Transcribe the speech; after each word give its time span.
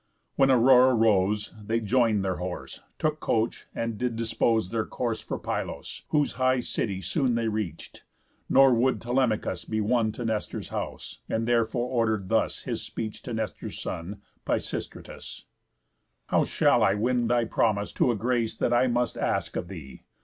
When 0.35 0.49
Aurora 0.49 0.95
rose, 0.95 1.53
They 1.63 1.79
join'd 1.79 2.25
their 2.25 2.37
horse, 2.37 2.79
took 2.97 3.19
coach, 3.19 3.67
and 3.75 3.99
did 3.99 4.15
dispose 4.15 4.71
Their 4.71 4.87
course 4.87 5.19
for 5.19 5.37
Pylos; 5.37 6.05
whose 6.09 6.33
high 6.41 6.59
city 6.61 7.03
soon 7.03 7.35
They 7.35 7.47
reach'd. 7.47 8.01
Nor 8.49 8.73
would 8.73 8.99
Telemachus 8.99 9.63
be 9.63 9.79
won 9.79 10.11
To 10.13 10.25
Nestor's 10.25 10.69
house, 10.69 11.19
and 11.29 11.47
therefore 11.47 11.87
order'd 11.87 12.29
thus 12.29 12.63
His 12.63 12.81
speech 12.81 13.21
to 13.21 13.33
Nestor's 13.35 13.79
son, 13.79 14.23
Pisistratus: 14.43 15.43
"How 16.29 16.45
shall 16.45 16.81
I 16.81 16.95
win 16.95 17.27
thy 17.27 17.45
promise 17.45 17.91
to 17.93 18.09
a 18.09 18.15
grace 18.15 18.57
That 18.57 18.73
I 18.73 18.87
must 18.87 19.19
ask 19.19 19.55
of 19.55 19.67
thee? 19.67 20.01